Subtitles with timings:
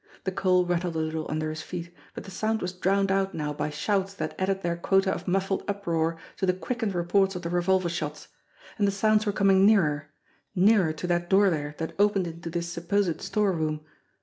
[0.23, 3.53] The coal rattled a little under his feet, but the sound was drowned out now
[3.53, 7.43] by shouts that added their quota of muf fled uproar to the quickened reports of
[7.43, 8.27] the revolver shots
[8.79, 10.09] and the sounds were coming nearer,
[10.55, 13.81] nearer to that door there that opened into this supposed storeroom.